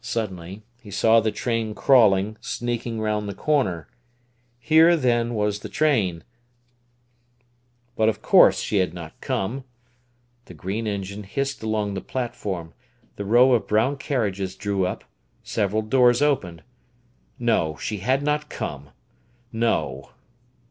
[0.00, 3.86] Suddenly he saw the train crawling, sneaking round the corner.
[4.58, 6.24] Here, then, was the train,
[7.94, 9.64] but of course she had not come.
[10.46, 12.72] The green engine hissed along the platform,
[13.16, 15.04] the row of brown carriages drew up,
[15.42, 16.62] several doors opened.
[17.38, 18.88] No; she had not come!
[19.52, 20.08] No!